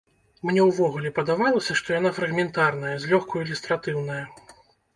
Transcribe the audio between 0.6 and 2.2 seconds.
ўвогуле падавалася, што яна